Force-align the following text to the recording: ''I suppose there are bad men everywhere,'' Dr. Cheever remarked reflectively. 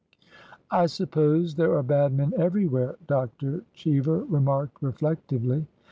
''I 0.71 0.87
suppose 0.87 1.53
there 1.53 1.75
are 1.77 1.83
bad 1.83 2.11
men 2.15 2.33
everywhere,'' 2.35 2.95
Dr. 3.05 3.65
Cheever 3.75 4.23
remarked 4.23 4.81
reflectively. 4.81 5.67